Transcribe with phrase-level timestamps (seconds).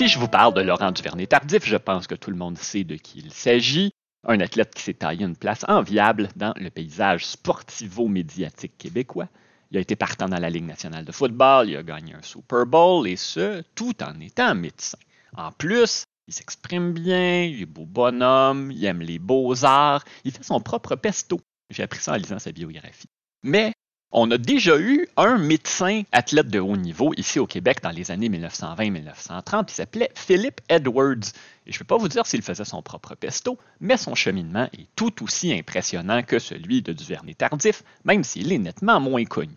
[0.00, 2.96] Si je vous parle de Laurent Duvernay-Tardif, je pense que tout le monde sait de
[2.96, 3.92] qui il s'agit.
[4.26, 9.28] Un athlète qui s'est taillé une place enviable dans le paysage sportivo-médiatique québécois.
[9.70, 12.64] Il a été partant dans la Ligue nationale de football, il a gagné un Super
[12.64, 14.96] Bowl, et ce, tout en étant médecin.
[15.36, 20.42] En plus, il s'exprime bien, il est beau bonhomme, il aime les beaux-arts, il fait
[20.42, 21.42] son propre pesto.
[21.68, 23.10] J'ai appris ça en lisant sa biographie.
[23.42, 23.74] Mais
[24.12, 28.10] on a déjà eu un médecin athlète de haut niveau ici au Québec dans les
[28.10, 31.30] années 1920-1930 qui s'appelait Philip Edwards.
[31.66, 34.68] Et je ne vais pas vous dire s'il faisait son propre pesto, mais son cheminement
[34.76, 39.56] est tout aussi impressionnant que celui de Duvernay Tardif, même s'il est nettement moins connu.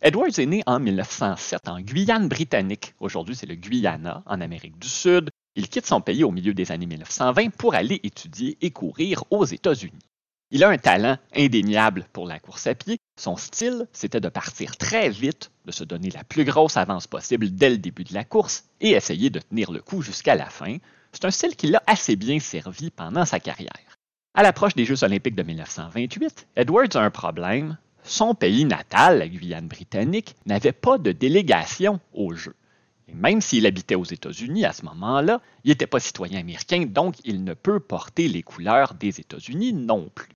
[0.00, 2.94] Edwards est né en 1907 en Guyane britannique.
[3.00, 5.30] Aujourd'hui, c'est le Guyana, en Amérique du Sud.
[5.54, 9.44] Il quitte son pays au milieu des années 1920 pour aller étudier et courir aux
[9.44, 9.98] États-Unis.
[10.54, 12.98] Il a un talent indéniable pour la course à pied.
[13.18, 17.50] Son style, c'était de partir très vite, de se donner la plus grosse avance possible
[17.54, 20.76] dès le début de la course et essayer de tenir le coup jusqu'à la fin.
[21.10, 23.96] C'est un style qui l'a assez bien servi pendant sa carrière.
[24.34, 27.78] À l'approche des Jeux olympiques de 1928, Edwards a un problème.
[28.02, 32.56] Son pays natal, la Guyane britannique, n'avait pas de délégation aux Jeux.
[33.08, 37.14] Et même s'il habitait aux États-Unis à ce moment-là, il n'était pas citoyen américain, donc
[37.24, 40.28] il ne peut porter les couleurs des États-Unis non plus.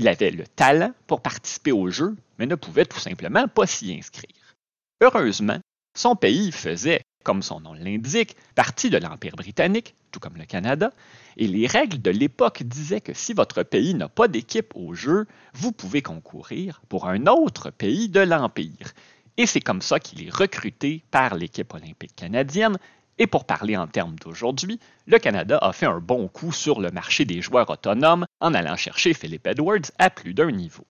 [0.00, 3.92] Il avait le talent pour participer au jeu, mais ne pouvait tout simplement pas s'y
[3.92, 4.56] inscrire.
[5.02, 5.58] Heureusement,
[5.94, 10.90] son pays faisait, comme son nom l'indique, partie de l'Empire britannique, tout comme le Canada,
[11.36, 15.26] et les règles de l'époque disaient que si votre pays n'a pas d'équipe au jeu,
[15.52, 18.94] vous pouvez concourir pour un autre pays de l'Empire.
[19.36, 22.78] Et c'est comme ça qu'il est recruté par l'équipe olympique canadienne
[23.20, 26.90] et pour parler en termes d'aujourd'hui, le Canada a fait un bon coup sur le
[26.90, 30.86] marché des joueurs autonomes en allant chercher Philip Edwards à plus d'un niveau.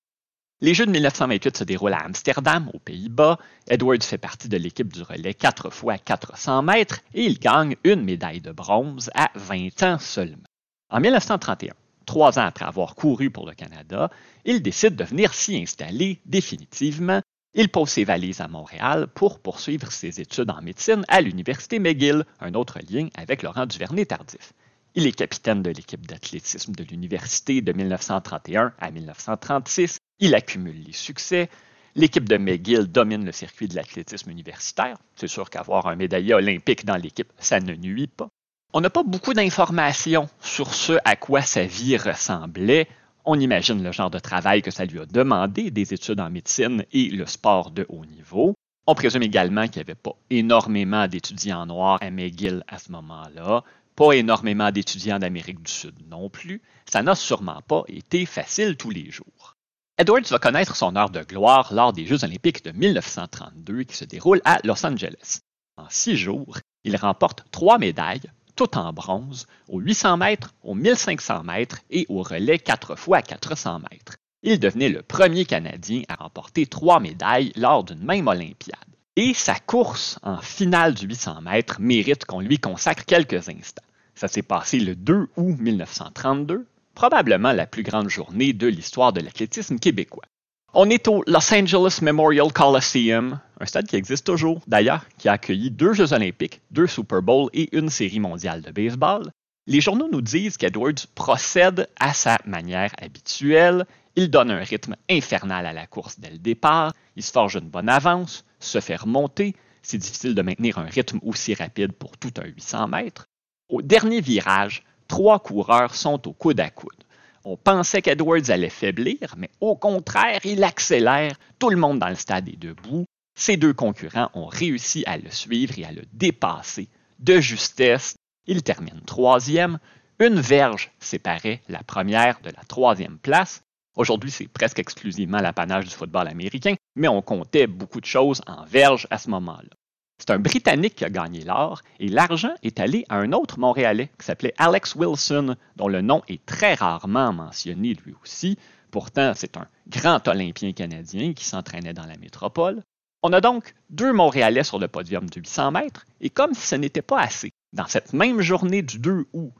[0.61, 3.39] Les Jeux de 1928 se déroulent à Amsterdam, aux Pays-Bas.
[3.67, 8.05] Edwards fait partie de l'équipe du relais 4 x 400 mètres et il gagne une
[8.05, 10.45] médaille de bronze à 20 ans seulement.
[10.89, 11.73] En 1931,
[12.07, 14.09] trois ans après avoir couru pour le Canada,
[14.45, 17.23] il décide de venir s'y installer définitivement
[17.55, 22.25] il pose ses valises à Montréal pour poursuivre ses études en médecine à l'Université McGill,
[22.41, 24.53] un autre lien avec Laurent Duvernay-Tardif.
[24.95, 29.99] Il est capitaine de l'équipe d'athlétisme de l'université de 1931 à 1936.
[30.21, 31.49] Il accumule les succès.
[31.97, 34.97] L'équipe de McGill domine le circuit de l'athlétisme universitaire.
[35.17, 38.29] C'est sûr qu'avoir un médaillé olympique dans l'équipe, ça ne nuit pas.
[38.73, 42.87] On n'a pas beaucoup d'informations sur ce à quoi sa vie ressemblait.
[43.25, 46.85] On imagine le genre de travail que ça lui a demandé, des études en médecine
[46.93, 48.55] et le sport de haut niveau.
[48.87, 53.63] On présume également qu'il n'y avait pas énormément d'étudiants noirs à McGill à ce moment-là,
[53.95, 56.63] pas énormément d'étudiants d'Amérique du Sud non plus.
[56.87, 59.57] Ça n'a sûrement pas été facile tous les jours.
[59.99, 64.07] Edwards va connaître son heure de gloire lors des Jeux olympiques de 1932 qui se
[64.07, 65.41] déroulent à Los Angeles.
[65.77, 68.23] En six jours, il remporte trois médailles,
[68.61, 73.23] tout en bronze, aux 800 mètres, aux 1500 mètres et au relais 4 fois à
[73.23, 74.19] 400 mètres.
[74.43, 78.79] Il devenait le premier Canadien à remporter trois médailles lors d'une même Olympiade.
[79.17, 83.83] Et sa course en finale du 800 mètres mérite qu'on lui consacre quelques instants.
[84.15, 89.23] Ça s'est passé le 2 août 1932, probablement la plus grande journée de l'histoire de
[89.23, 90.27] l'athlétisme québécois.
[90.73, 95.33] On est au Los Angeles Memorial Coliseum, un stade qui existe toujours d'ailleurs, qui a
[95.33, 99.33] accueilli deux Jeux olympiques, deux Super Bowls et une série mondiale de baseball.
[99.67, 103.85] Les journaux nous disent qu'Edwards procède à sa manière habituelle.
[104.15, 107.69] Il donne un rythme infernal à la course dès le départ, il se forge une
[107.69, 109.57] bonne avance, se fait remonter.
[109.83, 113.27] C'est difficile de maintenir un rythme aussi rapide pour tout un 800 mètres.
[113.71, 117.03] Au dernier virage, trois coureurs sont au coude à coude.
[117.45, 121.39] On pensait qu'Edwards allait faiblir, mais au contraire, il accélère.
[121.59, 123.07] Tout le monde dans le stade est debout.
[123.35, 128.17] Ses deux concurrents ont réussi à le suivre et à le dépasser de justesse.
[128.47, 129.79] Il termine troisième.
[130.19, 133.63] Une verge séparait la première de la troisième place.
[133.97, 138.65] Aujourd'hui, c'est presque exclusivement l'apanage du football américain, mais on comptait beaucoup de choses en
[138.65, 139.80] verge à ce moment-là.
[140.21, 144.11] C'est un Britannique qui a gagné l'or et l'argent est allé à un autre Montréalais
[144.19, 148.59] qui s'appelait Alex Wilson, dont le nom est très rarement mentionné lui aussi.
[148.91, 152.83] Pourtant, c'est un grand Olympien canadien qui s'entraînait dans la métropole.
[153.23, 156.75] On a donc deux Montréalais sur le podium de 800 mètres et comme si ce
[156.77, 159.53] n'était pas assez, dans cette même journée du 2 août,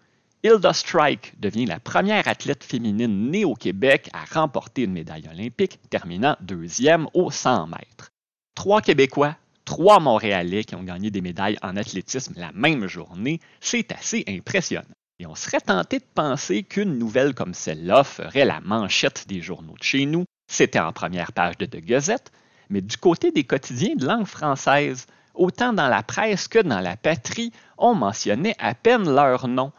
[0.43, 5.79] Hilda Strike devient la première athlète féminine née au Québec à remporter une médaille olympique,
[5.89, 8.11] terminant deuxième aux 100 mètres.
[8.55, 9.37] Trois Québécois
[9.71, 14.97] trois Montréalais qui ont gagné des médailles en athlétisme la même journée, c'est assez impressionnant.
[15.21, 19.77] Et on serait tenté de penser qu'une nouvelle comme celle-là ferait la manchette des journaux
[19.79, 20.25] de chez nous.
[20.51, 22.33] C'était en première page de The Gazette,
[22.69, 26.97] mais du côté des quotidiens de langue française, autant dans la presse que dans la
[26.97, 29.71] patrie, on mentionnait à peine leur nom.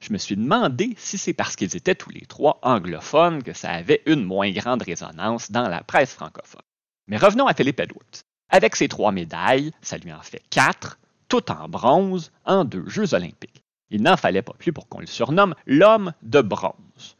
[0.00, 3.70] Je me suis demandé si c'est parce qu'ils étaient tous les trois anglophones que ça
[3.70, 6.62] avait une moins grande résonance dans la presse francophone.
[7.08, 8.22] Mais revenons à Philippe Edwards.
[8.50, 10.98] Avec ses trois médailles, ça lui en fait quatre,
[11.28, 13.62] toutes en bronze, en deux Jeux olympiques.
[13.90, 17.16] Il n'en fallait pas plus pour qu'on le surnomme l'homme de bronze.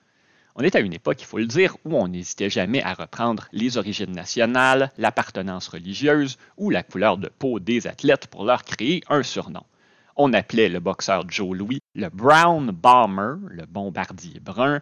[0.56, 3.46] On est à une époque, il faut le dire, où on n'hésitait jamais à reprendre
[3.52, 9.02] les origines nationales, l'appartenance religieuse ou la couleur de peau des athlètes pour leur créer
[9.08, 9.62] un surnom.
[10.16, 14.80] On appelait le boxeur Joe Louis le Brown Bomber, le bombardier brun.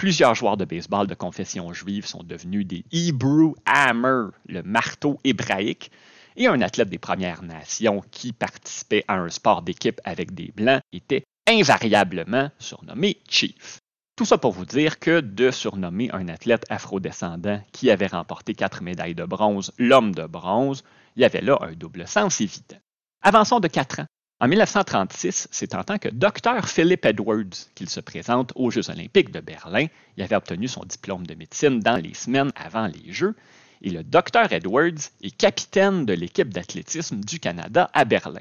[0.00, 5.90] Plusieurs joueurs de baseball de confession juive sont devenus des Hebrew Hammer, le marteau hébraïque.
[6.36, 10.80] Et un athlète des Premières Nations qui participait à un sport d'équipe avec des Blancs
[10.94, 13.80] était invariablement surnommé Chief.
[14.16, 18.82] Tout ça pour vous dire que de surnommer un athlète afrodescendant qui avait remporté quatre
[18.82, 20.82] médailles de bronze l'homme de bronze,
[21.14, 22.78] il y avait là un double sens évident.
[23.20, 24.06] Avançons de quatre ans.
[24.42, 29.32] En 1936, c'est en tant que docteur Philip Edwards qu'il se présente aux Jeux olympiques
[29.32, 29.84] de Berlin.
[30.16, 33.36] Il avait obtenu son diplôme de médecine dans les semaines avant les Jeux.
[33.82, 38.40] Et le docteur Edwards est capitaine de l'équipe d'athlétisme du Canada à Berlin.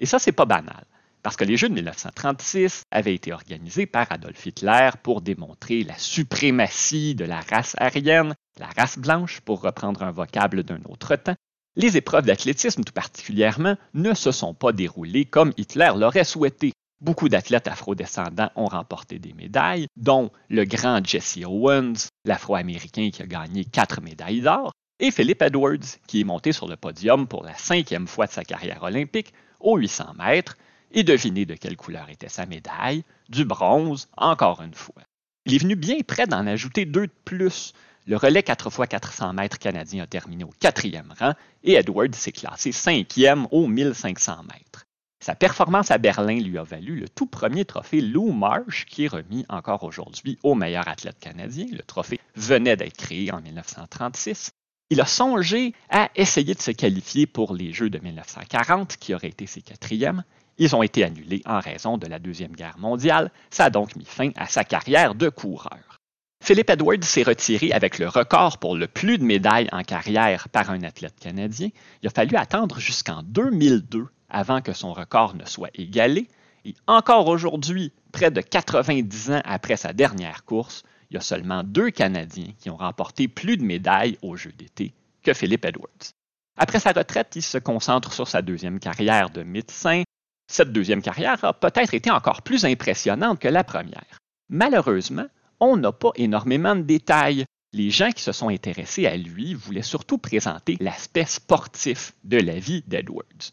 [0.00, 0.84] Et ça, c'est pas banal.
[1.22, 5.96] Parce que les Jeux de 1936 avaient été organisés par Adolf Hitler pour démontrer la
[5.98, 11.36] suprématie de la race aryenne, la race blanche, pour reprendre un vocable d'un autre temps.
[11.76, 16.72] Les épreuves d'athlétisme, tout particulièrement, ne se sont pas déroulées comme Hitler l'aurait souhaité.
[17.00, 23.26] Beaucoup d'athlètes afrodescendants ont remporté des médailles, dont le grand Jesse Owens, l'afro-américain qui a
[23.26, 27.56] gagné quatre médailles d'or, et Philip Edwards, qui est monté sur le podium pour la
[27.56, 30.56] cinquième fois de sa carrière olympique, aux 800 mètres,
[30.90, 35.02] et devinez de quelle couleur était sa médaille, du bronze, encore une fois.
[35.48, 37.72] Il est venu bien près d'en ajouter deux de plus.
[38.06, 41.32] Le relais 4 x 400 mètres canadien a terminé au quatrième rang
[41.64, 44.84] et Edwards s'est classé cinquième au 1500 mètres.
[45.24, 49.08] Sa performance à Berlin lui a valu le tout premier trophée Lou Marsh, qui est
[49.08, 51.64] remis encore aujourd'hui au meilleur athlète canadien.
[51.72, 54.50] Le trophée venait d'être créé en 1936.
[54.90, 59.28] Il a songé à essayer de se qualifier pour les Jeux de 1940, qui auraient
[59.28, 60.24] été ses quatrièmes,
[60.58, 63.30] ils ont été annulés en raison de la Deuxième Guerre mondiale.
[63.50, 65.98] Ça a donc mis fin à sa carrière de coureur.
[66.42, 70.70] Philip Edwards s'est retiré avec le record pour le plus de médailles en carrière par
[70.70, 71.68] un athlète canadien.
[72.02, 76.28] Il a fallu attendre jusqu'en 2002 avant que son record ne soit égalé.
[76.64, 81.62] Et encore aujourd'hui, près de 90 ans après sa dernière course, il y a seulement
[81.64, 86.12] deux Canadiens qui ont remporté plus de médailles aux Jeux d'été que Philip Edwards.
[86.56, 90.02] Après sa retraite, il se concentre sur sa deuxième carrière de médecin
[90.48, 94.18] cette deuxième carrière a peut-être été encore plus impressionnante que la première.
[94.48, 95.26] Malheureusement,
[95.60, 97.44] on n'a pas énormément de détails.
[97.74, 102.58] Les gens qui se sont intéressés à lui voulaient surtout présenter l'aspect sportif de la
[102.58, 103.52] vie d'Edwards.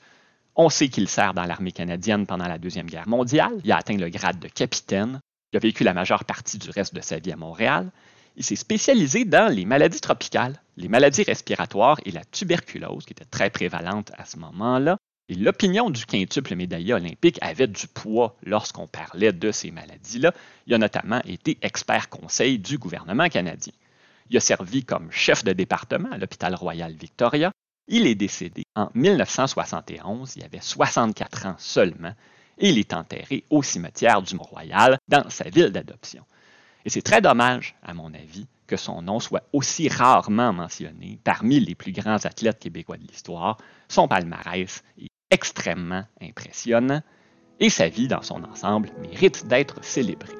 [0.56, 3.60] On sait qu'il sert dans l'armée canadienne pendant la Deuxième Guerre mondiale.
[3.66, 5.20] Il a atteint le grade de capitaine.
[5.52, 7.92] Il a vécu la majeure partie du reste de sa vie à Montréal.
[8.38, 13.26] Il s'est spécialisé dans les maladies tropicales, les maladies respiratoires et la tuberculose, qui était
[13.26, 14.98] très prévalente à ce moment-là.
[15.28, 20.32] L'opinion du quintuple médaillé olympique avait du poids lorsqu'on parlait de ces maladies-là.
[20.68, 23.74] Il a notamment été expert conseil du gouvernement canadien.
[24.30, 27.52] Il a servi comme chef de département à l'hôpital royal Victoria.
[27.88, 32.14] Il est décédé en 1971, il avait 64 ans seulement,
[32.60, 36.24] et il est enterré au cimetière du Mont-Royal dans sa ville d'adoption.
[36.86, 41.60] Et c'est très dommage, à mon avis, que son nom soit aussi rarement mentionné parmi
[41.60, 43.58] les plus grands athlètes québécois de l'histoire.
[43.88, 47.02] Son palmarès est extrêmement impressionnant
[47.60, 50.34] et sa vie dans son ensemble mérite d'être célébrée.